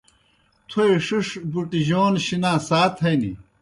تھوئے 0.67 0.91
ݜِݜ 1.05 1.27
بُٹِیْجَون 1.51 2.13
شِنا 2.25 2.53
سات 2.69 2.93
ہنیْ۔ 3.03 3.31